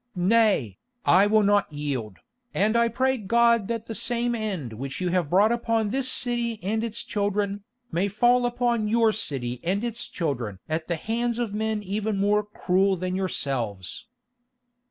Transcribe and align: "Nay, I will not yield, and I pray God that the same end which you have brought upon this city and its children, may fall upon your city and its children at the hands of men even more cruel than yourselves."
"Nay, 0.15 0.79
I 1.05 1.27
will 1.27 1.43
not 1.43 1.71
yield, 1.71 2.17
and 2.55 2.75
I 2.75 2.87
pray 2.87 3.19
God 3.19 3.67
that 3.67 3.85
the 3.85 3.93
same 3.93 4.33
end 4.33 4.73
which 4.73 4.99
you 4.99 5.09
have 5.09 5.29
brought 5.29 5.51
upon 5.51 5.89
this 5.91 6.11
city 6.11 6.59
and 6.63 6.83
its 6.83 7.03
children, 7.03 7.63
may 7.91 8.07
fall 8.07 8.47
upon 8.47 8.87
your 8.87 9.11
city 9.11 9.59
and 9.63 9.83
its 9.83 10.07
children 10.07 10.57
at 10.67 10.87
the 10.87 10.95
hands 10.95 11.37
of 11.37 11.53
men 11.53 11.83
even 11.83 12.17
more 12.17 12.43
cruel 12.43 12.97
than 12.97 13.13
yourselves." 13.15 14.07